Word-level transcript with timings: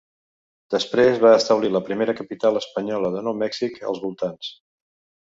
Després 0.75 1.19
va 1.25 1.33
establir 1.41 1.71
la 1.75 1.83
primera 1.91 2.17
capital 2.23 2.59
espanyola 2.65 3.15
de 3.19 3.25
Nou 3.31 3.39
Mèxic 3.45 3.81
als 3.93 4.07
voltants. 4.09 4.55